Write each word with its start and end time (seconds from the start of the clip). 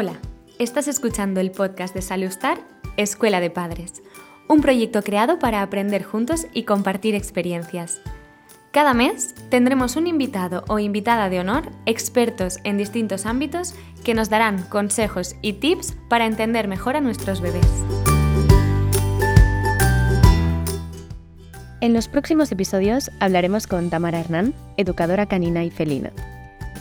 Hola, 0.00 0.20
estás 0.60 0.86
escuchando 0.86 1.40
el 1.40 1.50
podcast 1.50 1.92
de 1.92 2.02
Salustar, 2.02 2.60
Escuela 2.96 3.40
de 3.40 3.50
Padres, 3.50 3.94
un 4.46 4.60
proyecto 4.60 5.02
creado 5.02 5.40
para 5.40 5.60
aprender 5.60 6.04
juntos 6.04 6.46
y 6.54 6.62
compartir 6.62 7.16
experiencias. 7.16 8.00
Cada 8.70 8.94
mes 8.94 9.34
tendremos 9.50 9.96
un 9.96 10.06
invitado 10.06 10.62
o 10.68 10.78
invitada 10.78 11.28
de 11.28 11.40
honor, 11.40 11.72
expertos 11.84 12.60
en 12.62 12.78
distintos 12.78 13.26
ámbitos, 13.26 13.74
que 14.04 14.14
nos 14.14 14.30
darán 14.30 14.62
consejos 14.68 15.34
y 15.42 15.54
tips 15.54 15.96
para 16.08 16.26
entender 16.26 16.68
mejor 16.68 16.94
a 16.94 17.00
nuestros 17.00 17.40
bebés. 17.40 17.66
En 21.80 21.92
los 21.92 22.06
próximos 22.06 22.52
episodios 22.52 23.10
hablaremos 23.18 23.66
con 23.66 23.90
Tamara 23.90 24.20
Hernán, 24.20 24.54
educadora 24.76 25.26
canina 25.26 25.64
y 25.64 25.70
felina. 25.70 26.12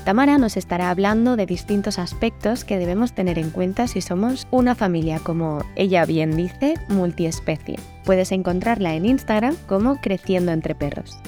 Tamara 0.08 0.38
nos 0.38 0.56
estará 0.56 0.90
hablando 0.90 1.36
de 1.36 1.46
distintos 1.46 2.00
aspectos 2.00 2.64
que 2.64 2.78
debemos 2.78 3.12
tener 3.12 3.38
en 3.38 3.50
cuenta 3.50 3.90
si 3.90 4.00
somos 4.00 4.48
una 4.52 4.74
familia, 4.74 5.20
como 5.20 5.66
ella 5.76 6.06
bien 6.06 6.38
dice, 6.38 6.76
multiespecie. 6.88 7.78
Puedes 8.06 8.32
encontrarla 8.32 8.94
en 8.94 9.06
Instagram 9.06 9.58
como 9.68 10.00
Creciendo 10.00 10.54
entre 10.54 10.76
Perros. 10.76 11.20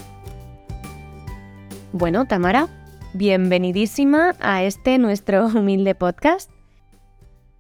Bueno, 1.92 2.24
Tamara, 2.24 2.70
bienvenidísima 3.14 4.38
a 4.40 4.64
este 4.64 4.98
nuestro 4.98 5.48
humilde 5.54 5.94
podcast. 5.94 6.50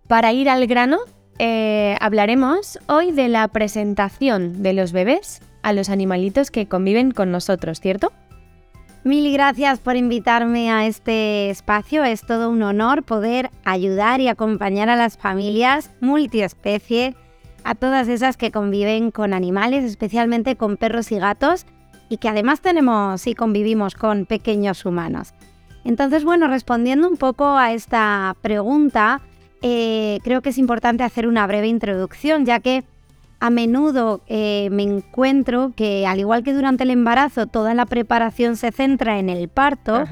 Para 0.08 0.31
ir 0.31 0.50
al 0.50 0.67
grano, 0.67 1.00
eh, 1.38 1.98
hablaremos 2.00 2.80
hoy 2.88 3.12
de 3.12 3.28
la 3.28 3.45
presentación 3.50 4.64
de 4.64 4.72
los 4.72 4.94
bebés 4.94 5.42
a 5.64 5.73
los 5.73 5.90
animalitos 5.90 6.50
que 6.50 6.70
conviven 6.70 7.12
con 7.12 7.30
nosotros, 7.30 7.81
¿cierto? 7.81 8.14
Mil 9.05 9.31
gracias 9.31 9.80
por 9.80 9.95
invitarme 9.95 10.71
a 10.71 10.85
este 10.85 11.49
espacio. 11.49 12.03
Es 12.03 12.21
todo 12.21 12.49
un 12.49 12.62
honor 12.63 13.03
poder 13.03 13.50
ayudar 13.64 14.19
y 14.19 14.28
acompañar 14.28 14.89
a 14.89 14.97
las 14.97 15.17
familias 15.17 15.89
multiespecie, 16.02 17.16
a 17.64 17.75
todas 17.75 18.09
esas 18.09 18.36
que 18.36 18.52
conviven 18.52 19.11
con 19.11 19.33
animales, 19.33 19.86
especialmente 19.86 20.58
con 20.58 20.75
perros 20.75 21.14
y 21.14 21.17
gatos, 21.17 21.66
y 22.09 22.17
que 22.17 22.28
además 22.28 22.59
tenemos 22.59 23.25
y 23.25 23.36
convivimos 23.36 23.95
con 23.95 24.25
pequeños 24.25 24.86
humanos. 24.86 25.34
Entonces, 25.86 26.25
bueno, 26.25 26.50
respondiendo 26.50 27.08
un 27.08 27.16
poco 27.16 27.47
a 27.47 27.72
esta 27.72 28.36
pregunta, 28.41 29.22
eh, 29.61 30.19
creo 30.25 30.41
que 30.41 30.50
es 30.50 30.58
importante 30.58 31.03
hacer 31.03 31.25
una 31.25 31.47
breve 31.47 31.67
introducción, 31.67 32.45
ya 32.45 32.59
que 32.59 32.84
a 33.40 33.50
menudo 33.50 34.22
eh, 34.28 34.70
me 34.72 34.84
encuentro 34.84 35.73
que, 35.76 36.06
al 36.06 36.20
igual 36.20 36.44
que 36.44 36.54
durante 36.54 36.84
el 36.84 36.92
embarazo, 36.92 37.48
toda 37.48 37.73
la 37.73 37.86
preparación 37.86 38.58
se 38.58 38.72
centra 38.72 39.20
en 39.20 39.30
el 39.30 39.48
parto, 39.48 40.04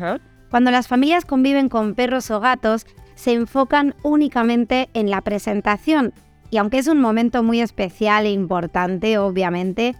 cuando 0.50 0.72
las 0.72 0.88
familias 0.88 1.26
conviven 1.26 1.68
con 1.68 1.94
perros 1.94 2.32
o 2.32 2.40
gatos, 2.40 2.86
se 3.16 3.34
enfocan 3.34 3.96
únicamente 4.04 4.90
en 4.94 5.10
la 5.10 5.22
presentación. 5.22 6.14
Y 6.50 6.58
aunque 6.58 6.78
es 6.78 6.88
un 6.88 7.02
momento 7.02 7.44
muy 7.44 7.60
especial 7.60 8.26
e 8.26 8.32
importante, 8.32 9.18
obviamente, 9.18 9.96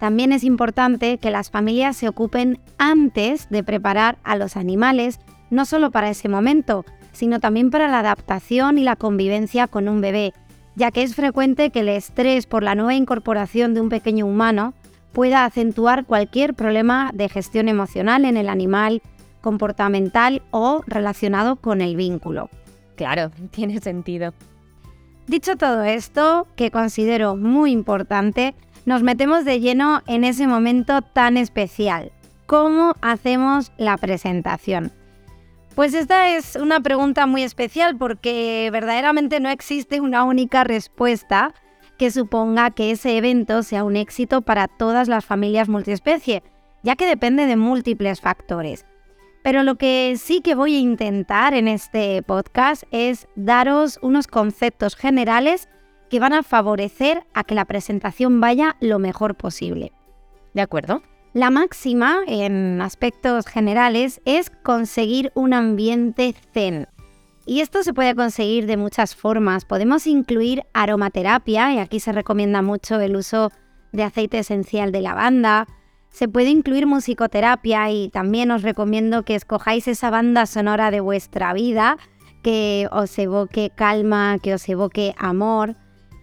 también 0.00 0.32
es 0.32 0.42
importante 0.42 1.18
que 1.18 1.30
las 1.30 1.50
familias 1.50 1.96
se 1.96 2.08
ocupen 2.08 2.58
antes 2.78 3.48
de 3.50 3.62
preparar 3.62 4.18
a 4.24 4.34
los 4.34 4.56
animales, 4.56 5.20
no 5.50 5.64
solo 5.64 5.92
para 5.92 6.10
ese 6.10 6.28
momento, 6.28 6.84
sino 7.12 7.38
también 7.38 7.70
para 7.70 7.86
la 7.86 8.00
adaptación 8.00 8.78
y 8.78 8.82
la 8.82 8.96
convivencia 8.96 9.68
con 9.68 9.88
un 9.88 10.00
bebé, 10.00 10.32
ya 10.74 10.90
que 10.90 11.02
es 11.02 11.14
frecuente 11.14 11.70
que 11.70 11.80
el 11.80 11.88
estrés 11.88 12.46
por 12.46 12.62
la 12.62 12.74
nueva 12.74 12.94
incorporación 12.94 13.74
de 13.74 13.80
un 13.80 13.88
pequeño 13.88 14.26
humano 14.26 14.74
pueda 15.12 15.44
acentuar 15.44 16.06
cualquier 16.06 16.54
problema 16.54 17.10
de 17.12 17.28
gestión 17.28 17.68
emocional 17.68 18.24
en 18.24 18.36
el 18.36 18.48
animal, 18.48 19.02
comportamental 19.40 20.42
o 20.50 20.82
relacionado 20.86 21.56
con 21.56 21.80
el 21.82 21.96
vínculo. 21.96 22.48
Claro, 22.96 23.30
tiene 23.50 23.80
sentido. 23.80 24.32
Dicho 25.26 25.56
todo 25.56 25.84
esto, 25.84 26.48
que 26.56 26.70
considero 26.70 27.36
muy 27.36 27.70
importante, 27.70 28.54
nos 28.84 29.02
metemos 29.02 29.44
de 29.44 29.60
lleno 29.60 30.02
en 30.06 30.24
ese 30.24 30.46
momento 30.46 31.02
tan 31.02 31.36
especial. 31.36 32.10
¿Cómo 32.46 32.94
hacemos 33.00 33.72
la 33.78 33.96
presentación? 33.96 34.92
Pues 35.74 35.94
esta 35.94 36.28
es 36.36 36.56
una 36.56 36.80
pregunta 36.80 37.26
muy 37.26 37.42
especial 37.42 37.96
porque 37.96 38.68
verdaderamente 38.70 39.40
no 39.40 39.48
existe 39.48 40.00
una 40.00 40.24
única 40.24 40.64
respuesta 40.64 41.54
que 41.96 42.10
suponga 42.10 42.70
que 42.70 42.90
ese 42.90 43.16
evento 43.16 43.62
sea 43.62 43.82
un 43.82 43.96
éxito 43.96 44.42
para 44.42 44.68
todas 44.68 45.08
las 45.08 45.24
familias 45.24 45.70
multiespecie, 45.70 46.42
ya 46.82 46.94
que 46.94 47.06
depende 47.06 47.46
de 47.46 47.56
múltiples 47.56 48.20
factores. 48.20 48.84
Pero 49.42 49.62
lo 49.62 49.76
que 49.76 50.14
sí 50.18 50.42
que 50.42 50.54
voy 50.54 50.76
a 50.76 50.80
intentar 50.80 51.54
en 51.54 51.68
este 51.68 52.22
podcast 52.22 52.84
es 52.90 53.26
daros 53.34 53.98
unos 54.02 54.26
conceptos 54.26 54.94
generales 54.94 55.70
que 56.10 56.20
van 56.20 56.34
a 56.34 56.42
favorecer 56.42 57.24
a 57.32 57.44
que 57.44 57.54
la 57.54 57.64
presentación 57.64 58.40
vaya 58.40 58.76
lo 58.80 58.98
mejor 58.98 59.36
posible. 59.36 59.92
¿De 60.52 60.60
acuerdo? 60.60 61.02
La 61.34 61.48
máxima, 61.48 62.18
en 62.26 62.82
aspectos 62.82 63.46
generales, 63.46 64.20
es 64.26 64.50
conseguir 64.50 65.32
un 65.34 65.54
ambiente 65.54 66.34
zen. 66.52 66.88
Y 67.46 67.60
esto 67.60 67.82
se 67.82 67.94
puede 67.94 68.14
conseguir 68.14 68.66
de 68.66 68.76
muchas 68.76 69.16
formas. 69.16 69.64
Podemos 69.64 70.06
incluir 70.06 70.64
aromaterapia, 70.74 71.72
y 71.72 71.78
aquí 71.78 72.00
se 72.00 72.12
recomienda 72.12 72.60
mucho 72.60 73.00
el 73.00 73.16
uso 73.16 73.50
de 73.92 74.02
aceite 74.02 74.40
esencial 74.40 74.92
de 74.92 75.00
lavanda. 75.00 75.66
Se 76.10 76.28
puede 76.28 76.50
incluir 76.50 76.86
musicoterapia 76.86 77.90
y 77.90 78.10
también 78.10 78.50
os 78.50 78.60
recomiendo 78.60 79.22
que 79.22 79.34
escojáis 79.34 79.88
esa 79.88 80.10
banda 80.10 80.44
sonora 80.44 80.90
de 80.90 81.00
vuestra 81.00 81.54
vida 81.54 81.96
que 82.42 82.88
os 82.92 83.18
evoque 83.18 83.72
calma, 83.74 84.38
que 84.38 84.52
os 84.52 84.68
evoque 84.68 85.14
amor. 85.16 85.76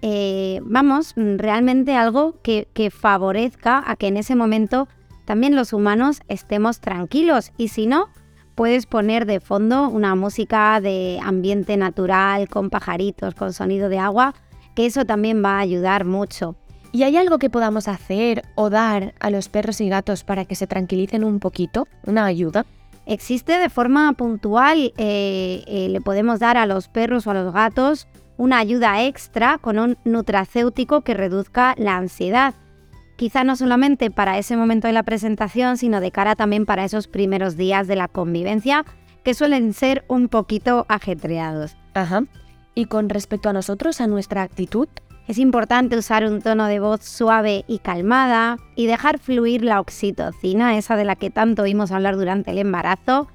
Eh, 0.04 0.60
vamos, 0.64 1.14
realmente 1.16 1.96
algo 1.96 2.40
que 2.44 2.92
favorezca 2.92 3.84
a 3.84 3.96
que 3.96 4.08
en 4.08 4.18
ese 4.18 4.36
momento 4.36 4.88
también 5.30 5.56
los 5.56 5.74
humanos 5.74 6.22
estemos 6.28 6.80
tranquilos 6.80 7.52
y 7.56 7.68
si 7.68 7.86
no, 7.86 8.10
puedes 8.56 8.88
poner 8.88 9.28
de 9.28 9.40
fondo 9.40 9.88
una 9.88 10.16
música 10.16 10.82
de 10.82 11.20
ambiente 11.24 11.78
natural, 11.78 12.50
con 12.50 12.72
pajaritos, 12.72 13.36
con 13.36 13.54
sonido 13.54 13.90
de 13.90 14.00
agua, 14.00 14.34
que 14.74 14.88
eso 14.88 15.06
también 15.06 15.46
va 15.46 15.58
a 15.58 15.60
ayudar 15.60 16.04
mucho. 16.04 16.56
¿Y 16.92 17.04
hay 17.04 17.16
algo 17.16 17.38
que 17.38 17.52
podamos 17.52 17.88
hacer 17.88 18.42
o 18.56 18.72
dar 18.72 19.14
a 19.20 19.30
los 19.30 19.50
perros 19.50 19.80
y 19.82 19.90
gatos 19.90 20.24
para 20.24 20.46
que 20.46 20.56
se 20.56 20.66
tranquilicen 20.66 21.24
un 21.24 21.40
poquito? 21.40 21.88
¿Una 22.08 22.26
ayuda? 22.26 22.66
Existe 23.06 23.60
de 23.60 23.70
forma 23.70 24.12
puntual, 24.14 24.94
eh, 24.98 25.64
eh, 25.68 25.90
le 25.90 26.02
podemos 26.02 26.40
dar 26.40 26.58
a 26.58 26.66
los 26.66 26.88
perros 26.88 27.28
o 27.28 27.30
a 27.30 27.36
los 27.36 27.54
gatos 27.54 28.08
una 28.38 28.58
ayuda 28.58 29.04
extra 29.04 29.60
con 29.60 29.78
un 29.78 29.96
nutracéutico 30.06 31.02
que 31.02 31.14
reduzca 31.14 31.76
la 31.78 31.98
ansiedad 31.98 32.56
quizá 33.20 33.44
no 33.44 33.58
solamente 33.58 34.12
para 34.12 34.38
ese 34.38 34.56
momento 34.56 34.88
de 34.88 34.94
la 34.94 35.04
presentación, 35.04 35.76
sino 35.76 36.00
de 36.00 36.10
cara 36.10 36.38
también 36.38 36.66
para 36.66 36.86
esos 36.86 37.10
primeros 37.10 37.58
días 37.58 37.86
de 37.86 37.98
la 37.98 38.08
convivencia, 38.08 38.86
que 39.26 39.34
suelen 39.34 39.74
ser 39.74 40.06
un 40.08 40.30
poquito 40.30 40.86
ajetreados. 40.88 41.76
Ajá. 41.96 42.24
Y 42.76 42.86
con 42.86 43.10
respecto 43.10 43.50
a 43.50 43.54
nosotros, 43.54 44.00
a 44.00 44.08
nuestra 44.08 44.42
actitud, 44.42 44.88
es 45.28 45.38
importante 45.38 45.98
usar 45.98 46.24
un 46.24 46.42
tono 46.42 46.68
de 46.68 46.80
voz 46.80 47.04
suave 47.04 47.66
y 47.68 47.80
calmada 47.80 48.58
y 48.78 48.86
dejar 48.86 49.20
fluir 49.20 49.66
la 49.66 49.82
oxitocina, 49.82 50.78
esa 50.78 50.96
de 50.96 51.04
la 51.04 51.18
que 51.18 51.30
tanto 51.30 51.64
oímos 51.64 51.92
hablar 51.92 52.16
durante 52.16 52.52
el 52.52 52.58
embarazo, 52.58 53.28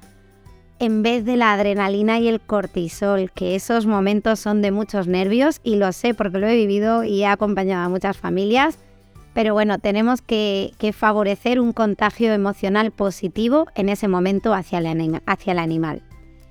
en 0.79 1.03
vez 1.03 1.25
de 1.25 1.37
la 1.37 1.53
adrenalina 1.53 2.17
y 2.17 2.27
el 2.27 2.41
cortisol, 2.41 3.29
que 3.29 3.53
esos 3.53 3.85
momentos 3.85 4.39
son 4.39 4.63
de 4.63 4.71
muchos 4.71 5.05
nervios 5.05 5.61
y 5.63 5.75
lo 5.75 5.91
sé 5.91 6.15
porque 6.15 6.39
lo 6.39 6.47
he 6.47 6.55
vivido 6.55 7.03
y 7.03 7.21
he 7.21 7.27
acompañado 7.27 7.85
a 7.85 7.89
muchas 7.89 8.17
familias 8.17 8.79
pero 9.35 9.53
bueno, 9.53 9.79
tenemos 9.79 10.21
que, 10.21 10.71
favorecer 10.97 11.59
un 11.59 11.73
contagio 11.73 12.31
emocional 12.31 12.91
positivo 12.91 13.67
en 13.75 13.89
ese 13.89 14.07
momento 14.07 14.53
hacia 14.53 14.79
el, 14.79 15.21
hacia 15.25 15.51
el 15.51 15.59
animal. 15.59 16.01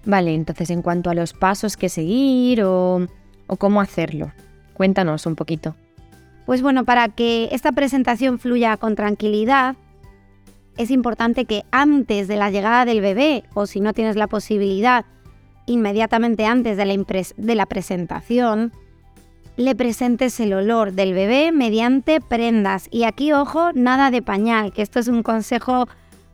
Vale, 0.04 0.34
entonces 0.34 0.68
en 0.68 0.82
cuanto 0.82 1.08
a 1.08 1.14
los 1.14 1.32
pasos 1.32 1.78
que 1.78 1.88
seguir 1.88 2.62
o, 2.62 3.06
o 3.46 3.56
cómo 3.56 3.80
hacerlo, 3.80 4.32
cuéntanos 4.74 5.24
un 5.24 5.34
poquito. 5.34 5.74
Pues 6.44 6.60
bueno, 6.60 6.84
para 6.84 7.08
que 7.08 7.48
esta 7.52 7.72
presentación 7.72 8.38
fluya 8.38 8.76
con 8.76 8.96
tranquilidad, 8.96 9.76
es 10.76 10.90
importante 10.90 11.46
que 11.46 11.64
antes 11.70 12.28
de 12.28 12.36
la 12.36 12.50
llegada 12.50 12.84
del 12.84 13.00
bebé, 13.00 13.44
o 13.54 13.64
si 13.64 13.80
no 13.80 13.94
tienes 13.94 14.16
la 14.16 14.26
posibilidad, 14.26 15.06
inmediatamente 15.64 16.44
antes 16.44 16.76
de 16.76 16.84
la, 16.84 17.02
de 17.38 17.54
la 17.54 17.64
presentación, 17.64 18.72
le 19.56 19.74
presentes 19.74 20.40
el 20.40 20.52
olor 20.52 20.92
del 20.92 21.14
bebé 21.14 21.52
mediante 21.52 22.20
prendas. 22.20 22.88
Y 22.90 23.04
aquí, 23.04 23.32
ojo, 23.32 23.72
nada 23.72 24.10
de 24.10 24.22
pañal, 24.22 24.72
que 24.72 24.82
esto 24.82 24.98
es 24.98 25.08
un 25.08 25.22
consejo 25.22 25.88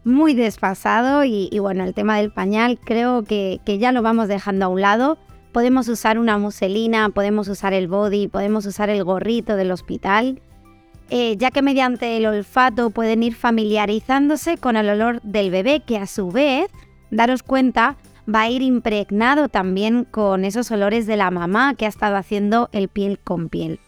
muy 0.04 0.34
desfasado 0.34 1.24
y, 1.24 1.50
bueno, 1.58 1.84
el 1.84 1.92
tema 1.92 2.16
del 2.16 2.32
pañal 2.32 2.78
creo 2.82 3.22
que, 3.22 3.60
ya 3.66 3.92
lo 3.92 4.02
vamos 4.02 4.28
dejando 4.28 4.66
a 4.66 4.68
un 4.68 4.80
lado. 4.80 5.18
Podemos 5.52 5.88
usar 5.88 6.18
una 6.18 6.38
muselina, 6.38 7.10
podemos 7.10 7.48
usar 7.48 7.72
el 7.74 7.88
body, 7.88 8.28
podemos 8.28 8.64
usar 8.66 8.88
el 8.88 9.04
gorrito 9.04 9.56
del 9.56 9.72
hospital, 9.72 10.40
eh, 11.10 11.36
ya 11.36 11.50
que 11.50 11.60
mediante 11.60 12.16
el 12.16 12.26
olfato 12.26 12.90
pueden 12.90 13.22
ir 13.22 13.34
familiarizándose 13.34 14.56
con 14.56 14.76
el 14.76 14.88
olor 14.88 15.20
del 15.22 15.50
bebé 15.50 15.80
que 15.80 15.98
a 15.98 16.06
su 16.06 16.30
vez, 16.30 16.70
daros 17.10 17.42
cuenta, 17.42 17.96
va 18.32 18.42
a 18.42 18.50
ir 18.50 18.62
impregnado 18.62 19.48
también 19.48 20.04
con 20.04 20.44
esos 20.44 20.70
olores 20.70 21.06
de 21.06 21.16
la 21.16 21.30
mamá 21.30 21.74
que 21.74 21.86
ha 21.86 21.88
estado 21.88 22.16
haciendo 22.16 22.68
el 22.72 22.88
piel 22.88 23.18
con 23.18 23.48
piel. 23.48 23.80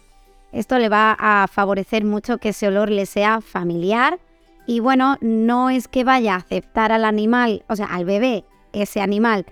Esto 0.52 0.78
le 0.78 0.88
va 0.88 1.16
a 1.18 1.46
favorecer 1.48 2.04
mucho 2.04 2.38
que 2.38 2.50
ese 2.50 2.68
olor 2.68 2.90
le 2.90 3.06
sea 3.06 3.40
familiar 3.40 4.18
y 4.66 4.80
bueno, 4.80 5.16
no 5.20 5.70
es 5.70 5.88
que 5.88 6.04
vaya 6.04 6.34
a 6.34 6.38
aceptar 6.38 6.92
al 6.92 7.04
animal, 7.04 7.64
o 7.68 7.76
sea, 7.76 7.86
al 7.86 8.04
bebé, 8.04 8.44
ese 8.72 9.00
animal, 9.00 9.46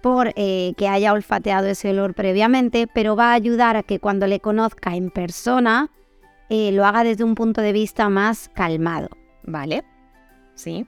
por 0.00 0.32
eh, 0.36 0.74
que 0.76 0.88
haya 0.88 1.12
olfateado 1.12 1.66
ese 1.66 1.90
olor 1.90 2.14
previamente, 2.14 2.86
pero 2.92 3.16
va 3.16 3.30
a 3.30 3.34
ayudar 3.34 3.76
a 3.76 3.82
que 3.82 4.00
cuando 4.00 4.26
le 4.26 4.40
conozca 4.40 4.96
en 4.96 5.10
persona, 5.10 5.90
eh, 6.48 6.72
lo 6.72 6.84
haga 6.84 7.04
desde 7.04 7.24
un 7.24 7.34
punto 7.34 7.60
de 7.60 7.72
vista 7.72 8.08
más 8.08 8.48
calmado. 8.54 9.08
Vale, 9.44 9.84
sí. 10.54 10.86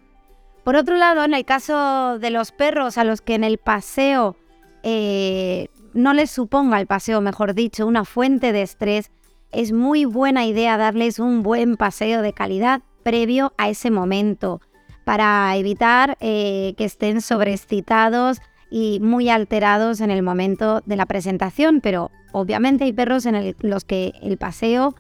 Por 0.69 0.77
otro 0.77 0.99
lado, 0.99 1.25
en 1.25 1.33
el 1.33 1.47
caso 1.47 2.19
de 2.19 2.29
los 2.29 2.53
perros 2.53 2.99
a 2.99 3.05
los 3.05 3.23
que 3.23 3.35
en 3.35 3.43
el 3.43 3.57
paseo 3.57 4.37
eh, 4.83 5.69
no 5.95 6.13
les 6.13 6.31
suponga 6.31 6.79
el 6.79 6.87
paseo, 6.87 7.23
mejor 7.23 7.55
dicho, 7.55 7.87
una 7.87 8.05
fuente 8.05 8.53
de 8.53 8.61
estrés, 8.61 9.11
es 9.51 9.73
muy 9.73 10.05
buena 10.05 10.45
idea 10.45 10.77
darles 10.77 11.21
un 11.21 11.43
buen 11.43 11.79
paseo 11.79 12.21
de 12.21 12.35
calidad 12.35 12.83
previo 13.03 13.55
a 13.57 13.71
ese 13.71 13.91
momento 13.91 14.61
para 15.07 15.57
evitar 15.57 16.19
eh, 16.21 16.75
que 16.77 16.85
estén 16.85 17.23
sobreexcitados 17.23 18.43
y 18.71 19.01
muy 19.01 19.31
alterados 19.31 20.03
en 20.03 20.11
el 20.11 20.23
momento 20.23 20.83
de 20.85 20.97
la 20.97 21.07
presentación, 21.07 21.81
pero 21.81 22.11
obviamente 22.33 22.85
hay 22.85 22.93
perros 22.93 23.25
en 23.25 23.57
los 23.61 23.87
que 23.87 24.13
el 24.21 24.37
paseo 24.37 24.95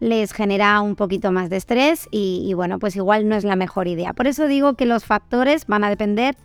les 0.00 0.32
genera 0.32 0.80
un 0.80 0.96
poquito 0.96 1.30
más 1.30 1.50
de 1.50 1.58
estrés 1.58 2.08
y, 2.10 2.44
y, 2.46 2.54
bueno, 2.54 2.78
pues 2.78 2.96
igual 2.96 3.28
no 3.28 3.36
es 3.36 3.44
la 3.44 3.56
mejor 3.56 3.86
idea. 3.86 4.12
Por 4.12 4.26
eso 4.26 4.46
digo 4.46 4.74
que 4.74 4.86
los 4.86 5.04
factores 5.04 5.66
van 5.66 5.84
a 5.84 5.90
depender 5.90 6.36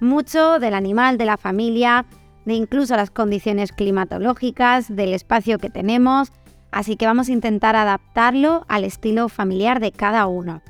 mucho 0.00 0.58
del 0.58 0.74
animal, 0.74 1.16
de 1.16 1.24
la 1.24 1.36
familia, 1.36 2.04
de 2.44 2.54
incluso 2.54 2.96
las 2.96 3.10
condiciones 3.10 3.72
climatológicas, 3.72 4.94
del 4.94 5.14
espacio 5.14 5.58
que 5.58 5.70
tenemos, 5.70 6.32
así 6.70 6.96
que 6.96 7.06
vamos 7.06 7.28
a 7.28 7.32
intentar 7.32 7.76
adaptarlo 7.76 8.64
al 8.68 8.84
estilo 8.84 9.28
familiar 9.28 9.80
de 9.80 9.92
cada 9.92 10.26
uno. 10.26 10.60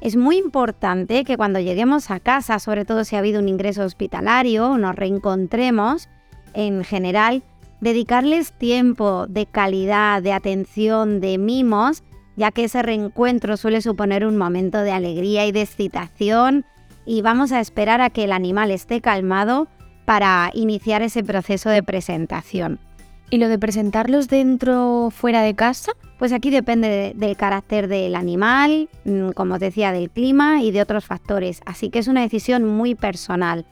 Es 0.00 0.16
muy 0.16 0.38
importante 0.38 1.24
que 1.24 1.36
cuando 1.36 1.60
lleguemos 1.60 2.10
a 2.10 2.20
casa, 2.20 2.58
sobre 2.58 2.84
todo 2.84 3.04
si 3.04 3.16
ha 3.16 3.20
habido 3.20 3.40
un 3.40 3.48
ingreso 3.48 3.84
hospitalario, 3.84 4.76
nos 4.78 4.96
reencontremos, 4.96 6.08
en 6.54 6.84
general, 6.84 7.42
dedicarles 7.84 8.52
tiempo 8.52 9.26
de 9.28 9.44
calidad, 9.44 10.22
de 10.22 10.32
atención, 10.32 11.20
de 11.20 11.36
mimos, 11.36 12.02
ya 12.34 12.50
que 12.50 12.64
ese 12.64 12.82
reencuentro 12.82 13.58
suele 13.58 13.82
suponer 13.82 14.26
un 14.26 14.38
momento 14.38 14.78
de 14.80 14.90
alegría 14.90 15.46
y 15.46 15.52
de 15.52 15.60
excitación 15.60 16.64
y 17.04 17.20
vamos 17.20 17.52
a 17.52 17.60
esperar 17.60 18.00
a 18.00 18.08
que 18.08 18.24
el 18.24 18.32
animal 18.32 18.70
esté 18.70 19.02
calmado 19.02 19.68
para 20.06 20.50
iniciar 20.54 21.02
ese 21.02 21.22
proceso 21.22 21.68
de 21.68 21.82
presentación. 21.82 22.80
¿Y 23.28 23.36
lo 23.36 23.48
de 23.48 23.58
presentarlos 23.58 24.28
dentro 24.28 25.06
o 25.06 25.10
fuera 25.10 25.42
de 25.42 25.54
casa? 25.54 25.92
Pues 26.18 26.32
aquí 26.32 26.48
depende 26.48 27.12
del 27.14 27.36
carácter 27.36 27.88
del 27.88 28.14
animal, 28.14 28.88
mm, 29.04 29.32
como 29.32 29.54
os 29.54 29.60
decía, 29.60 29.92
del 29.92 30.08
clima 30.08 30.62
y 30.62 30.70
de 30.70 30.80
otros 30.80 31.04
factores, 31.04 31.60
así 31.66 31.90
que 31.90 31.98
es 31.98 32.08
una 32.08 32.22
decisión 32.22 32.64
muy 32.64 32.94
personal. 32.94 33.66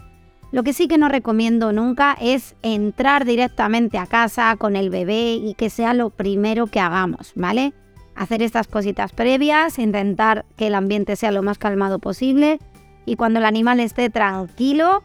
Lo 0.53 0.63
que 0.63 0.75
sí 0.75 0.87
que 0.87 0.99
no 0.99 1.09
recomiendo 1.09 1.73
nunca 1.73 2.15
es 2.21 2.55
entrar 2.63 3.25
directamente 3.25 3.97
a 3.97 4.07
casa 4.07 4.55
con 4.57 4.77
el 4.77 4.91
bebé 4.91 5.33
y 5.33 5.55
que 5.55 5.71
sea 5.71 5.95
lo 5.95 6.11
primero 6.11 6.67
que 6.67 6.79
hagamos, 6.79 7.33
¿vale? 7.35 7.73
Hacer 8.15 8.43
estas 8.43 8.69
cositas 8.69 9.13
previas, 9.13 9.79
intentar 9.79 10.45
que 10.59 10.67
el 10.67 10.75
ambiente 10.75 11.17
sea 11.17 11.33
lo 11.33 11.43
más 11.43 11.57
calmado 11.57 11.99
posible 11.99 12.59
y 13.07 13.17
cuando 13.17 13.39
el 13.39 13.47
animal 13.47 13.81
esté 13.81 14.11
tranquilo 14.11 15.03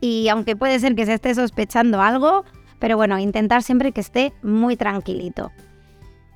y 0.00 0.26
aunque 0.28 0.56
puede 0.56 0.80
ser 0.80 0.96
que 0.96 1.06
se 1.06 1.14
esté 1.14 1.32
sospechando 1.36 2.02
algo, 2.02 2.44
pero 2.80 2.96
bueno, 2.96 3.20
intentar 3.20 3.62
siempre 3.62 3.92
que 3.92 4.00
esté 4.00 4.32
muy 4.42 4.76
tranquilito. 4.76 5.52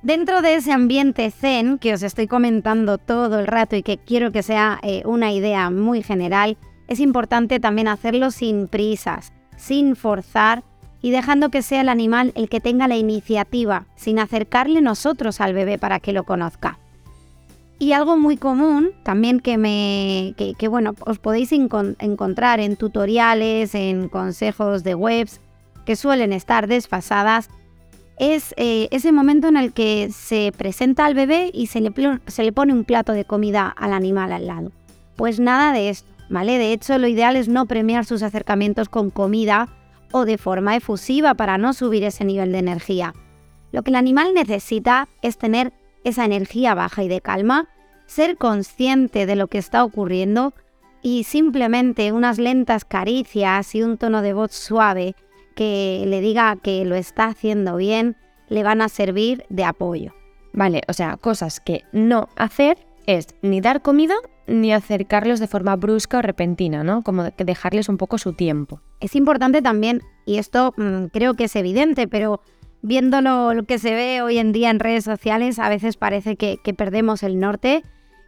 Dentro 0.03 0.41
de 0.41 0.55
ese 0.55 0.71
ambiente 0.71 1.29
zen 1.31 1.77
que 1.77 1.93
os 1.93 2.01
estoy 2.01 2.27
comentando 2.27 2.97
todo 2.97 3.39
el 3.39 3.45
rato 3.45 3.75
y 3.75 3.83
que 3.83 3.97
quiero 3.97 4.31
que 4.31 4.41
sea 4.41 4.79
eh, 4.83 5.03
una 5.05 5.33
idea 5.33 5.69
muy 5.69 6.01
general, 6.01 6.57
es 6.87 6.99
importante 6.99 7.59
también 7.59 7.87
hacerlo 7.87 8.31
sin 8.31 8.67
prisas, 8.67 9.33
sin 9.57 9.95
forzar 9.95 10.63
y 11.01 11.11
dejando 11.11 11.49
que 11.49 11.61
sea 11.61 11.81
el 11.81 11.89
animal 11.89 12.31
el 12.35 12.49
que 12.49 12.59
tenga 12.59 12.87
la 12.87 12.97
iniciativa, 12.97 13.85
sin 13.95 14.19
acercarle 14.19 14.81
nosotros 14.81 15.41
al 15.41 15.53
bebé 15.53 15.77
para 15.77 15.99
que 15.99 16.13
lo 16.13 16.23
conozca. 16.23 16.77
Y 17.79 17.93
algo 17.93 18.15
muy 18.15 18.37
común 18.37 18.91
también 19.03 19.39
que 19.39 19.57
me 19.57 20.35
que, 20.37 20.67
bueno, 20.67 20.93
os 21.05 21.17
podéis 21.17 21.51
encontrar 21.51 22.59
en 22.59 22.75
tutoriales, 22.75 23.73
en 23.73 24.07
consejos 24.07 24.83
de 24.83 24.93
webs 24.93 25.41
que 25.83 25.95
suelen 25.95 26.31
estar 26.31 26.67
desfasadas, 26.67 27.49
es 28.19 28.53
eh, 28.57 28.87
ese 28.91 29.11
momento 29.11 29.47
en 29.47 29.57
el 29.57 29.73
que 29.73 30.11
se 30.11 30.53
presenta 30.55 31.07
al 31.07 31.15
bebé 31.15 31.49
y 31.51 31.67
se 31.67 31.81
le, 31.81 31.91
se 32.27 32.43
le 32.43 32.51
pone 32.51 32.71
un 32.71 32.83
plato 32.83 33.13
de 33.13 33.25
comida 33.25 33.67
al 33.67 33.93
animal 33.93 34.31
al 34.31 34.45
lado. 34.45 34.71
Pues 35.15 35.39
nada 35.39 35.73
de 35.73 35.89
esto, 35.89 36.07
¿vale? 36.31 36.57
De 36.57 36.71
hecho, 36.71 36.97
lo 36.97 37.07
ideal 37.07 37.35
es 37.35 37.47
no 37.49 37.67
premiar 37.67 38.05
sus 38.05 38.23
acercamientos 38.23 38.89
con 38.89 39.11
comida 39.11 39.67
o 40.11 40.25
de 40.25 40.37
forma 40.37 40.75
efusiva 40.75 41.35
para 41.35 41.57
no 41.57 41.73
subir 41.73 42.03
ese 42.03 42.25
nivel 42.25 42.53
de 42.53 42.59
energía. 42.59 43.13
Lo 43.71 43.83
que 43.83 43.91
el 43.91 43.95
animal 43.95 44.33
necesita 44.33 45.07
es 45.21 45.37
tener 45.37 45.73
esa 46.03 46.25
energía 46.25 46.73
baja 46.73 47.03
y 47.03 47.07
de 47.07 47.21
calma, 47.21 47.69
ser 48.05 48.37
consciente 48.37 49.25
de 49.25 49.35
lo 49.35 49.47
que 49.47 49.57
está 49.57 49.83
ocurriendo 49.83 50.53
y 51.01 51.25
simplemente 51.25 52.11
unas 52.11 52.39
lentas 52.39 52.85
caricias 52.85 53.75
y 53.75 53.83
un 53.83 53.97
tono 53.97 54.21
de 54.21 54.33
voz 54.33 54.51
suave 54.51 55.15
que 55.55 56.03
le 56.07 56.21
diga 56.21 56.55
que 56.55 56.85
lo 56.85 56.95
está 56.95 57.25
haciendo 57.25 57.75
bien 57.75 58.15
le 58.47 58.63
van 58.63 58.81
a 58.81 58.89
servir 58.89 59.45
de 59.49 59.65
apoyo. 59.65 60.13
Vale, 60.53 60.81
o 60.87 60.93
sea, 60.93 61.17
cosas 61.17 61.59
que 61.59 61.83
no 61.91 62.29
hacer 62.35 62.77
es 63.05 63.27
ni 63.41 63.61
dar 63.61 63.81
comida 63.81 64.15
ni 64.47 64.73
acercarlos 64.73 65.39
de 65.39 65.47
forma 65.47 65.75
brusca 65.75 66.17
o 66.17 66.21
repentina, 66.21 66.83
¿no? 66.83 67.03
Como 67.03 67.23
dejarles 67.37 67.89
un 67.89 67.97
poco 67.97 68.17
su 68.17 68.33
tiempo. 68.33 68.81
Es 68.99 69.15
importante 69.15 69.61
también, 69.61 70.01
y 70.25 70.37
esto 70.37 70.73
mm, 70.77 71.05
creo 71.05 71.35
que 71.35 71.45
es 71.45 71.55
evidente, 71.55 72.07
pero 72.07 72.41
viendo 72.81 73.21
lo, 73.21 73.63
que 73.65 73.79
se 73.79 73.93
ve 73.93 74.21
hoy 74.21 74.39
en 74.39 74.51
día 74.51 74.69
en 74.69 74.79
redes 74.79 75.05
sociales, 75.05 75.59
a 75.59 75.69
veces 75.69 75.95
parece 75.95 76.35
que 76.35 76.73
perdemos 76.73 77.23
el 77.23 77.39
norte, 77.39 77.83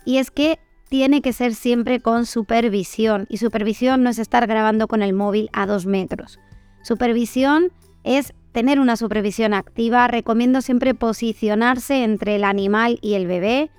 y 0.05 0.17
es 0.17 0.31
que 0.31 0.59
tiene 0.87 1.21
que 1.21 1.33
ser 1.33 1.55
siempre 1.55 1.99
con 1.99 2.25
supervisión, 2.25 3.25
y 3.29 3.37
supervisión 3.37 4.03
no 4.03 4.09
es 4.09 4.19
estar 4.19 4.47
grabando 4.47 4.87
con 4.87 5.01
el 5.01 5.13
móvil 5.13 5.49
a 5.51 5.65
dos 5.65 5.85
metros. 5.85 6.39
Supervisión 6.83 7.71
es 8.03 8.33
tener 8.51 8.79
una 8.79 8.95
supervisión 8.95 9.53
activa. 9.53 10.07
Recomiendo 10.07 10.61
siempre 10.61 10.93
posicionarse 10.93 12.03
entre 12.03 12.35
el 12.35 12.43
animal 12.43 12.99
y 13.01 13.15
el 13.15 13.27
bebé. 13.27 13.71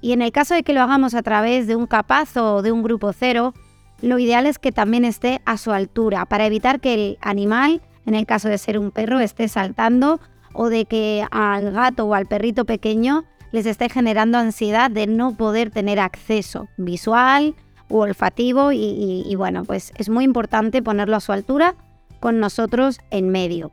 Y 0.00 0.12
en 0.12 0.22
el 0.22 0.32
caso 0.32 0.54
de 0.54 0.62
que 0.62 0.72
lo 0.72 0.82
hagamos 0.82 1.14
a 1.14 1.22
través 1.22 1.66
de 1.66 1.76
un 1.76 1.86
capazo 1.86 2.56
o 2.56 2.62
de 2.62 2.72
un 2.72 2.82
grupo 2.82 3.12
cero, 3.12 3.54
lo 4.02 4.18
ideal 4.18 4.46
es 4.46 4.58
que 4.58 4.72
también 4.72 5.04
esté 5.04 5.40
a 5.44 5.56
su 5.56 5.72
altura 5.72 6.26
para 6.26 6.46
evitar 6.46 6.80
que 6.80 6.94
el 6.94 7.18
animal, 7.20 7.80
en 8.04 8.14
el 8.14 8.26
caso 8.26 8.48
de 8.48 8.58
ser 8.58 8.78
un 8.78 8.90
perro, 8.90 9.20
esté 9.20 9.48
saltando 9.48 10.20
o 10.52 10.68
de 10.68 10.84
que 10.84 11.24
al 11.30 11.72
gato 11.72 12.06
o 12.06 12.14
al 12.14 12.26
perrito 12.26 12.64
pequeño 12.64 13.24
les 13.52 13.66
esté 13.66 13.88
generando 13.88 14.38
ansiedad 14.38 14.90
de 14.90 15.06
no 15.06 15.36
poder 15.36 15.70
tener 15.70 15.98
acceso 15.98 16.68
visual 16.76 17.54
o 17.88 18.00
olfativo 18.00 18.72
y, 18.72 19.24
y 19.26 19.34
bueno, 19.36 19.64
pues 19.64 19.92
es 19.96 20.08
muy 20.08 20.24
importante 20.24 20.82
ponerlo 20.82 21.16
a 21.16 21.20
su 21.20 21.32
altura 21.32 21.74
con 22.20 22.40
nosotros 22.40 22.98
en 23.10 23.28
medio. 23.28 23.72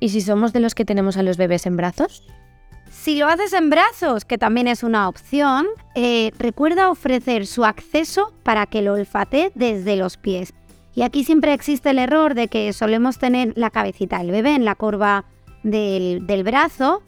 ¿Y 0.00 0.10
si 0.10 0.20
somos 0.20 0.52
de 0.52 0.60
los 0.60 0.74
que 0.74 0.84
tenemos 0.84 1.16
a 1.16 1.22
los 1.22 1.36
bebés 1.36 1.66
en 1.66 1.76
brazos? 1.76 2.22
Si 2.98 3.16
lo 3.16 3.28
haces 3.28 3.52
en 3.52 3.70
brazos, 3.70 4.24
que 4.24 4.36
también 4.36 4.66
es 4.66 4.82
una 4.82 5.08
opción, 5.08 5.66
eh, 5.94 6.32
recuerda 6.38 6.90
ofrecer 6.90 7.46
su 7.46 7.64
acceso 7.64 8.32
para 8.42 8.66
que 8.66 8.82
lo 8.82 8.94
olfatee 8.94 9.52
desde 9.54 9.94
los 9.94 10.16
pies. 10.16 10.52
Y 10.92 11.02
aquí 11.02 11.22
siempre 11.22 11.52
existe 11.52 11.90
el 11.90 12.00
error 12.00 12.34
de 12.34 12.48
que 12.48 12.72
solemos 12.72 13.18
tener 13.18 13.52
la 13.54 13.70
cabecita 13.70 14.18
del 14.18 14.32
bebé 14.32 14.56
en 14.56 14.64
la 14.64 14.74
curva 14.74 15.24
del, 15.62 16.42
brazo 16.42 17.00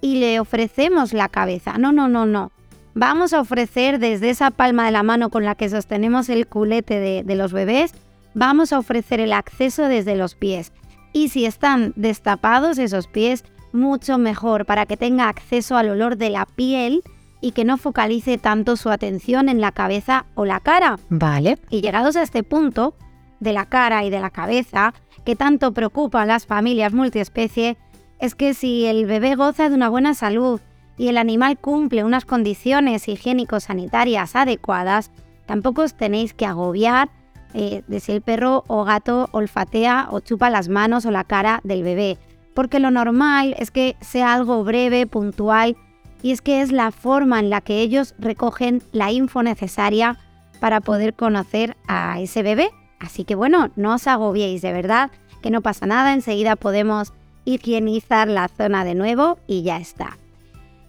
y 0.00 0.20
le 0.20 0.40
ofrecemos 0.40 1.12
la 1.12 1.28
cabeza. 1.28 1.76
No, 1.76 1.92
no, 1.92 2.08
no, 2.08 2.24
no. 2.24 2.50
Vamos 2.94 3.34
a 3.34 3.40
ofrecer 3.40 3.98
desde 3.98 4.30
esa 4.30 4.52
palma 4.52 4.86
de 4.86 4.92
la 4.92 5.02
mano 5.02 5.28
con 5.28 5.44
la 5.44 5.54
que 5.54 5.68
sostenemos 5.68 6.30
el 6.30 6.46
culete 6.46 7.22
de 7.24 7.34
los 7.36 7.52
bebés, 7.52 7.92
vamos 8.32 8.72
a 8.72 8.78
ofrecer 8.78 9.20
el 9.20 9.34
acceso 9.34 9.84
desde 9.84 10.16
los 10.16 10.34
pies. 10.34 10.72
Y 11.12 11.28
si 11.28 11.44
están 11.44 11.92
destapados 11.94 12.78
esos 12.78 13.06
pies, 13.06 13.44
mucho 13.72 14.18
mejor 14.18 14.66
para 14.66 14.86
que 14.86 14.96
tenga 14.96 15.28
acceso 15.28 15.76
al 15.76 15.90
olor 15.90 16.16
de 16.16 16.30
la 16.30 16.46
piel 16.46 17.02
y 17.40 17.52
que 17.52 17.64
no 17.64 17.76
focalice 17.76 18.38
tanto 18.38 18.76
su 18.76 18.90
atención 18.90 19.48
en 19.48 19.60
la 19.60 19.72
cabeza 19.72 20.26
o 20.34 20.44
la 20.44 20.60
cara. 20.60 20.98
Vale. 21.08 21.58
Y 21.70 21.80
llegados 21.80 22.16
a 22.16 22.22
este 22.22 22.42
punto, 22.42 22.94
de 23.42 23.52
la 23.52 23.66
cara 23.66 24.04
y 24.04 24.10
de 24.10 24.20
la 24.20 24.30
cabeza, 24.30 24.94
que 25.24 25.34
tanto 25.34 25.72
preocupa 25.72 26.22
a 26.22 26.26
las 26.26 26.46
familias 26.46 26.92
multiespecie, 26.92 27.76
es 28.20 28.36
que 28.36 28.54
si 28.54 28.86
el 28.86 29.04
bebé 29.04 29.34
goza 29.34 29.68
de 29.68 29.74
una 29.74 29.88
buena 29.88 30.14
salud 30.14 30.60
y 30.96 31.08
el 31.08 31.18
animal 31.18 31.58
cumple 31.58 32.04
unas 32.04 32.24
condiciones 32.24 33.08
higiénico-sanitarias 33.08 34.36
adecuadas, 34.36 35.10
tampoco 35.46 35.82
os 35.82 35.94
tenéis 35.94 36.34
que 36.34 36.46
agobiar 36.46 37.10
eh, 37.52 37.82
de 37.88 37.98
si 37.98 38.12
el 38.12 38.22
perro 38.22 38.62
o 38.68 38.84
gato 38.84 39.28
olfatea 39.32 40.06
o 40.12 40.20
chupa 40.20 40.48
las 40.48 40.68
manos 40.68 41.04
o 41.04 41.10
la 41.10 41.24
cara 41.24 41.60
del 41.64 41.82
bebé. 41.82 42.18
Porque 42.54 42.80
lo 42.80 42.90
normal 42.90 43.54
es 43.58 43.70
que 43.70 43.96
sea 44.00 44.34
algo 44.34 44.64
breve, 44.64 45.06
puntual, 45.06 45.76
y 46.22 46.32
es 46.32 46.40
que 46.40 46.60
es 46.60 46.70
la 46.70 46.92
forma 46.92 47.40
en 47.40 47.50
la 47.50 47.60
que 47.60 47.80
ellos 47.80 48.14
recogen 48.18 48.82
la 48.92 49.10
info 49.10 49.42
necesaria 49.42 50.18
para 50.60 50.80
poder 50.80 51.14
conocer 51.14 51.76
a 51.88 52.20
ese 52.20 52.42
bebé. 52.42 52.70
Así 53.00 53.24
que 53.24 53.34
bueno, 53.34 53.70
no 53.74 53.94
os 53.94 54.06
agobiéis, 54.06 54.62
de 54.62 54.72
verdad, 54.72 55.10
que 55.42 55.50
no 55.50 55.60
pasa 55.60 55.86
nada, 55.86 56.12
enseguida 56.12 56.54
podemos 56.54 57.12
higienizar 57.44 58.28
la 58.28 58.48
zona 58.48 58.84
de 58.84 58.94
nuevo 58.94 59.38
y 59.48 59.62
ya 59.62 59.78
está. 59.78 60.18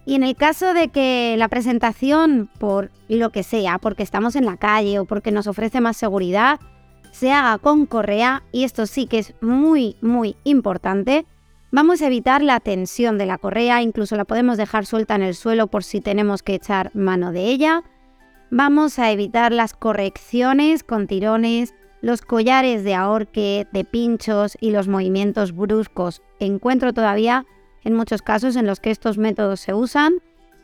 Y 0.06 0.16
en 0.16 0.24
el 0.24 0.36
caso 0.36 0.74
de 0.74 0.90
que 0.90 1.36
la 1.38 1.48
presentación, 1.48 2.50
por 2.60 2.92
lo 3.08 3.32
que 3.32 3.42
sea, 3.42 3.80
porque 3.80 4.04
estamos 4.04 4.36
en 4.36 4.46
la 4.46 4.58
calle 4.58 5.00
o 5.00 5.06
porque 5.06 5.32
nos 5.32 5.48
ofrece 5.48 5.82
más 5.82 5.98
seguridad, 5.98 6.60
se 7.12 7.32
haga 7.32 7.58
con 7.58 7.86
correa, 7.86 8.44
y 8.52 8.64
esto 8.64 8.86
sí 8.86 9.08
que 9.08 9.20
es 9.20 9.34
muy, 9.42 9.96
muy 10.02 10.36
importante, 10.44 11.26
vamos 11.74 12.04
a 12.04 12.08
evitar 12.08 12.44
la 12.44 12.60
tensión 12.60 13.18
de 13.18 13.26
la 13.26 13.40
correa, 13.40 13.82
incluso 13.82 14.16
la 14.16 14.26
podemos 14.26 14.58
dejar 14.58 14.86
suelta 14.86 15.16
en 15.16 15.24
el 15.24 15.34
suelo 15.34 15.68
por 15.68 15.84
si 15.84 16.02
tenemos 16.02 16.44
que 16.44 16.54
echar 16.54 16.92
mano 16.94 17.32
de 17.32 17.48
ella. 17.48 17.84
Vamos 18.52 19.00
a 19.00 19.12
evitar 19.12 19.52
las 19.52 19.74
correcciones 19.74 20.84
con 20.84 21.08
tirones, 21.08 21.74
los 22.02 22.22
collares 22.22 22.84
de 22.84 22.94
ahorque, 22.94 23.68
de 23.74 23.86
pinchos 23.86 24.56
y 24.62 24.70
los 24.70 24.88
movimientos 24.88 25.56
bruscos. 25.56 26.22
Encuentro 26.40 26.94
todavía 26.94 27.48
en 27.84 27.96
muchos 27.96 28.22
casos 28.22 28.56
en 28.56 28.68
los 28.68 28.80
que 28.80 28.92
estos 28.92 29.18
métodos 29.18 29.60
se 29.60 29.74
usan 29.74 30.14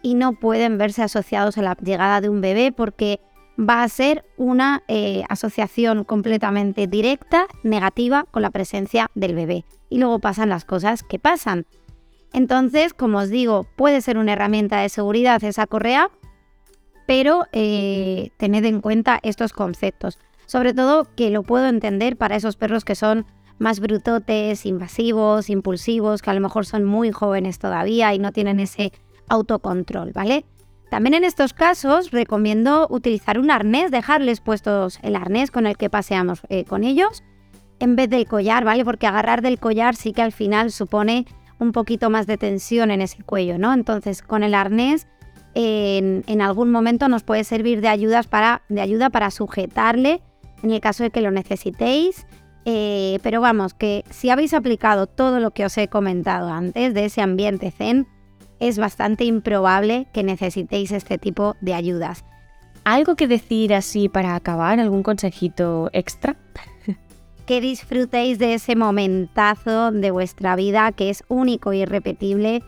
y 0.03 0.13
no 0.13 0.33
pueden 0.33 0.77
verse 0.77 1.01
asociados 1.01 1.57
a 1.57 1.63
la 1.63 1.75
llegada 1.81 2.21
de 2.21 2.29
un 2.29 2.39
bebé 2.39 2.71
porque 2.71 3.19
va 3.59 3.83
a 3.83 3.89
ser 3.89 4.23
una 4.37 4.83
eh, 4.87 5.23
asociación 5.27 6.03
completamente 6.03 6.87
directa, 6.87 7.47
negativa, 7.63 8.25
con 8.31 8.41
la 8.41 8.51
presencia 8.51 9.11
del 9.15 9.35
bebé. 9.35 9.65
Y 9.89 9.97
luego 9.97 10.19
pasan 10.19 10.49
las 10.49 10.65
cosas 10.65 11.03
que 11.03 11.19
pasan. 11.19 11.65
Entonces, 12.31 12.93
como 12.93 13.17
os 13.17 13.29
digo, 13.29 13.67
puede 13.75 14.01
ser 14.01 14.17
una 14.17 14.33
herramienta 14.33 14.79
de 14.79 14.89
seguridad 14.89 15.43
esa 15.43 15.67
correa, 15.67 16.09
pero 17.07 17.45
eh, 17.51 18.29
tened 18.37 18.65
en 18.65 18.81
cuenta 18.81 19.19
estos 19.23 19.51
conceptos. 19.51 20.19
Sobre 20.45 20.73
todo 20.73 21.07
que 21.15 21.29
lo 21.29 21.43
puedo 21.43 21.67
entender 21.67 22.17
para 22.17 22.35
esos 22.35 22.55
perros 22.55 22.85
que 22.85 22.95
son 22.95 23.25
más 23.57 23.79
brutotes, 23.79 24.65
invasivos, 24.65 25.49
impulsivos, 25.49 26.21
que 26.21 26.29
a 26.29 26.33
lo 26.33 26.39
mejor 26.39 26.65
son 26.65 26.85
muy 26.85 27.11
jóvenes 27.11 27.59
todavía 27.59 28.13
y 28.13 28.19
no 28.19 28.31
tienen 28.31 28.59
ese 28.59 28.93
autocontrol, 29.27 30.11
¿vale? 30.13 30.45
También 30.89 31.13
en 31.13 31.23
estos 31.23 31.53
casos 31.53 32.11
recomiendo 32.11 32.87
utilizar 32.89 33.39
un 33.39 33.51
arnés, 33.51 33.91
dejarles 33.91 34.41
puestos 34.41 34.99
el 35.03 35.15
arnés 35.15 35.51
con 35.51 35.67
el 35.67 35.77
que 35.77 35.89
paseamos 35.89 36.41
eh, 36.49 36.65
con 36.65 36.83
ellos, 36.83 37.23
en 37.79 37.95
vez 37.95 38.09
del 38.09 38.25
collar, 38.25 38.65
¿vale? 38.65 38.83
Porque 38.83 39.07
agarrar 39.07 39.41
del 39.41 39.59
collar 39.59 39.95
sí 39.95 40.13
que 40.13 40.21
al 40.21 40.31
final 40.31 40.71
supone 40.71 41.25
un 41.59 41.71
poquito 41.71 42.09
más 42.09 42.25
de 42.25 42.37
tensión 42.37 42.89
en 42.89 43.01
ese 43.01 43.23
cuello, 43.23 43.57
¿no? 43.57 43.73
Entonces 43.73 44.21
con 44.21 44.43
el 44.43 44.53
arnés 44.53 45.07
en, 45.53 46.41
algún 46.41 46.71
momento 46.71 47.07
nos 47.07 47.23
puede 47.23 47.43
servir 47.43 47.81
de, 47.81 48.23
para, 48.29 48.63
de 48.69 48.81
ayuda 48.81 49.09
para 49.09 49.31
sujetarle 49.31 50.21
en 50.63 50.71
el 50.71 50.79
caso 50.79 51.03
de 51.03 51.09
que 51.09 51.21
lo 51.21 51.31
necesitéis. 51.31 52.25
Eh, 52.65 53.19
pero 53.23 53.41
vamos, 53.41 53.73
que 53.73 54.03
si 54.09 54.29
habéis 54.29 54.53
aplicado 54.53 55.07
todo 55.07 55.39
lo 55.39 55.51
que 55.51 55.65
os 55.65 55.77
he 55.77 55.87
comentado 55.87 56.49
antes 56.51 56.93
de 56.93 57.05
ese 57.05 57.21
ambiente 57.21 57.71
zen, 57.71 58.07
es 58.59 58.77
bastante 58.77 59.23
improbable 59.23 60.07
que 60.13 60.23
necesitéis 60.23 60.91
este 60.91 61.17
tipo 61.17 61.55
de 61.61 61.73
ayudas. 61.73 62.25
¿Algo 62.83 63.15
que 63.15 63.27
decir 63.27 63.73
así 63.73 64.09
para 64.09 64.35
acabar? 64.35 64.79
¿Algún 64.79 65.03
consejito 65.03 65.89
extra? 65.93 66.37
que 67.45 67.61
disfrutéis 67.61 68.39
de 68.39 68.53
ese 68.53 68.75
momentazo 68.75 69.91
de 69.91 70.11
vuestra 70.11 70.55
vida 70.55 70.91
que 70.91 71.09
es 71.09 71.23
único 71.27 71.73
y 71.73 71.81
irrepetible, 71.81 72.63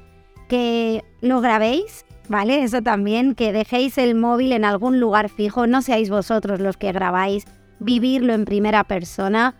que 0.47 1.03
lo 1.21 1.41
grabéis, 1.41 2.05
¿vale? 2.27 2.63
Eso 2.63 2.81
también, 2.81 3.35
que 3.35 3.53
dejéis 3.53 3.97
el 3.97 4.15
móvil 4.15 4.51
en 4.51 4.65
algún 4.65 4.99
lugar 4.99 5.29
fijo, 5.29 5.67
no 5.67 5.81
seáis 5.81 6.09
vosotros 6.09 6.59
los 6.59 6.77
que 6.77 6.91
grabáis, 6.91 7.45
vivirlo 7.79 8.33
en 8.33 8.45
primera 8.45 8.83
persona 8.83 9.55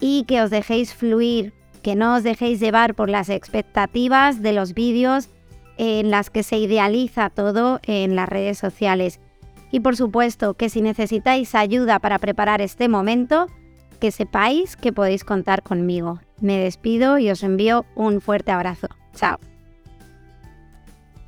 y 0.00 0.24
que 0.24 0.42
os 0.42 0.50
dejéis 0.50 0.94
fluir, 0.94 1.52
que 1.82 1.96
no 1.96 2.14
os 2.14 2.22
dejéis 2.22 2.60
llevar 2.60 2.94
por 2.94 3.08
las 3.10 3.28
expectativas 3.28 4.42
de 4.42 4.52
los 4.52 4.74
vídeos 4.74 5.28
en 5.76 6.10
las 6.10 6.30
que 6.30 6.42
se 6.42 6.58
idealiza 6.58 7.30
todo 7.30 7.80
en 7.82 8.16
las 8.16 8.28
redes 8.28 8.58
sociales. 8.58 9.20
Y 9.70 9.80
por 9.80 9.96
supuesto 9.96 10.54
que 10.54 10.68
si 10.68 10.82
necesitáis 10.82 11.54
ayuda 11.54 11.98
para 11.98 12.18
preparar 12.18 12.60
este 12.60 12.88
momento, 12.88 13.46
que 13.98 14.10
sepáis 14.10 14.76
que 14.76 14.92
podéis 14.92 15.24
contar 15.24 15.62
conmigo. 15.62 16.20
Me 16.40 16.58
despido 16.58 17.18
y 17.18 17.30
os 17.30 17.42
envío 17.42 17.84
un 17.94 18.20
fuerte 18.20 18.52
abrazo. 18.52 18.88
Chao. 19.14 19.38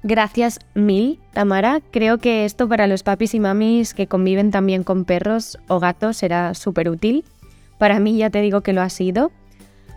Gracias 0.02 0.60
mil, 0.74 1.18
Tamara. 1.32 1.80
Creo 1.90 2.18
que 2.18 2.44
esto 2.44 2.68
para 2.68 2.86
los 2.86 3.02
papis 3.02 3.34
y 3.34 3.40
mamis 3.40 3.94
que 3.94 4.06
conviven 4.06 4.52
también 4.52 4.84
con 4.84 5.04
perros 5.04 5.58
o 5.66 5.80
gatos 5.80 6.18
será 6.18 6.54
súper 6.54 6.88
útil. 6.88 7.24
Para 7.78 7.98
mí 7.98 8.16
ya 8.16 8.30
te 8.30 8.40
digo 8.40 8.60
que 8.60 8.72
lo 8.72 8.82
ha 8.82 8.88
sido. 8.88 9.32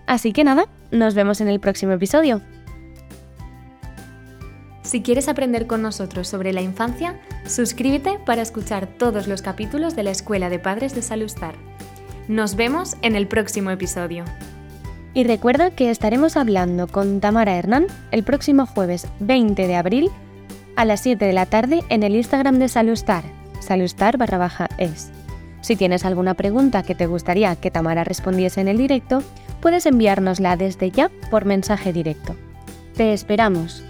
Así 0.08 0.34
que 0.34 0.44
nada, 0.44 0.66
nos 0.90 1.14
vemos 1.14 1.42
en 1.42 1.50
el 1.50 1.60
próximo 1.60 1.92
episodio. 1.92 2.42
Si 4.90 5.04
quieres 5.04 5.28
aprender 5.28 5.68
con 5.68 5.84
nosotros 5.84 6.28
sobre 6.28 6.52
la 6.52 6.62
infancia, 6.62 7.16
suscríbete 7.46 8.18
para 8.26 8.42
escuchar 8.42 8.88
todos 8.88 9.28
los 9.28 9.44
capítulos 9.44 9.96
de 9.96 10.02
la 10.02 10.10
Escuela 10.10 10.50
de 10.50 10.58
Padres 10.58 10.96
de 10.96 11.04
Salustar. 11.04 11.54
Nos 12.28 12.56
vemos 12.56 12.98
en 13.04 13.16
el 13.16 13.28
próximo 13.28 13.70
episodio. 13.70 14.26
Y 15.14 15.26
recuerda 15.26 15.70
que 15.70 15.92
estaremos 15.92 16.38
hablando 16.38 16.88
con 16.88 17.20
Tamara 17.20 17.56
Hernán 17.56 17.86
el 18.10 18.24
próximo 18.24 18.66
jueves 18.66 19.08
20 19.20 19.68
de 19.68 19.76
abril 19.76 20.10
a 20.76 20.86
las 20.86 21.02
7 21.02 21.24
de 21.24 21.34
la 21.34 21.46
tarde 21.46 21.84
en 21.90 22.02
el 22.02 22.16
Instagram 22.16 22.58
de 22.58 22.68
Salustar, 22.68 23.24
salustar 23.60 24.18
barra 24.18 24.40
baja 24.40 24.70
es. 24.80 25.12
Si 25.62 25.76
tienes 25.76 26.04
alguna 26.04 26.34
pregunta 26.34 26.82
que 26.82 26.96
te 26.96 27.06
gustaría 27.06 27.56
que 27.58 27.70
Tamara 27.70 28.06
respondiese 28.06 28.60
en 28.60 28.68
el 28.68 28.80
directo, 28.80 29.22
puedes 29.62 29.86
enviárnosla 29.86 30.58
desde 30.58 30.90
ya 30.90 31.12
por 31.30 31.46
mensaje 31.46 31.94
directo. 31.94 32.36
Te 32.96 33.14
esperamos. 33.14 33.84